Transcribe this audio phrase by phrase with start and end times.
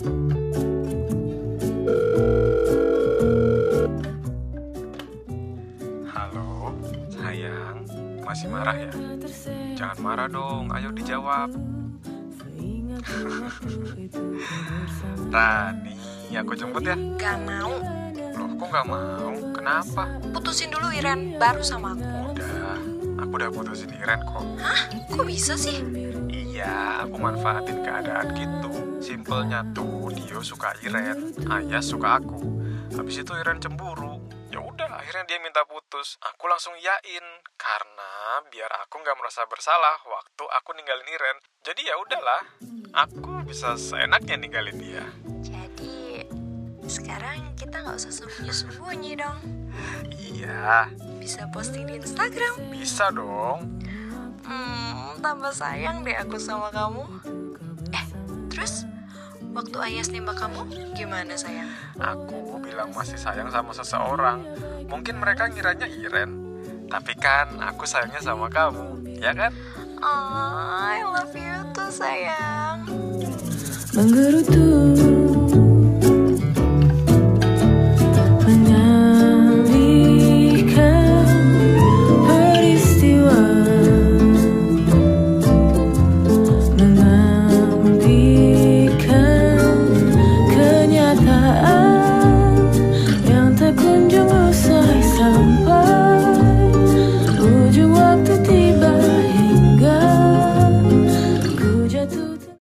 [0.00, 0.16] Halo,
[7.12, 7.84] sayang,
[8.24, 8.88] masih marah ya?
[9.76, 11.52] Jangan marah dong, ayo dijawab.
[15.36, 15.92] Rani,
[16.32, 16.96] aku jemput ya?
[17.20, 17.76] Gak mau.
[18.40, 19.36] Loh, kok nggak mau?
[19.52, 20.16] Kenapa?
[20.32, 22.40] Putusin dulu Iren, baru sama aku.
[22.40, 22.80] Udah,
[23.20, 24.48] aku udah putusin Iren kok.
[24.64, 24.80] Hah?
[25.12, 25.84] Kok bisa sih?
[26.32, 28.69] Iya, aku manfaatin keadaan gitu.
[29.10, 32.46] Simpelnya tuh, Dio suka Iren, Ayah suka aku.
[32.94, 34.22] Habis itu Iren cemburu.
[34.54, 36.14] Ya udah, akhirnya dia minta putus.
[36.22, 37.26] Aku langsung yain
[37.58, 38.10] karena
[38.54, 41.42] biar aku nggak merasa bersalah waktu aku ninggalin Iren.
[41.66, 42.42] Jadi ya udahlah,
[42.94, 45.02] aku bisa seenaknya ninggalin dia.
[45.42, 46.22] Jadi,
[46.86, 49.42] sekarang kita nggak usah sembunyi-sembunyi dong.
[50.22, 50.86] Iya,
[51.18, 52.62] Bisa posting di Instagram.
[52.70, 53.74] bisa dong.
[54.46, 57.49] Hmm, tambah sayang deh aku sama kamu.
[59.60, 61.68] Waktu Ayas nembak kamu gimana sayang?
[62.00, 64.40] Aku bilang masih sayang sama seseorang.
[64.88, 66.32] Mungkin mereka ngiranya Iren.
[66.88, 69.52] Tapi kan aku sayangnya sama kamu, ya kan?
[70.00, 72.88] Oh, I love you tuh sayang.
[73.92, 74.64] Menggerutu